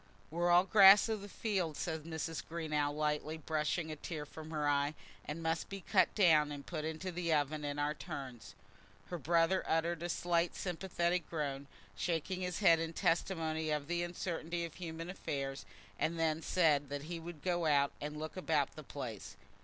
[0.31, 2.41] "We're all grass of the field," said Mrs.
[2.43, 6.83] Greenow, lightly brushing a tear from her eye, "and must be cut down and put
[6.85, 8.55] into the oven in our turns."
[9.11, 14.65] Her brother uttered a slight sympathetic groan, shaking his head in testimony of the uncertainty
[14.65, 15.67] of human affairs,
[15.99, 19.35] and then said that he would go out and look about the place.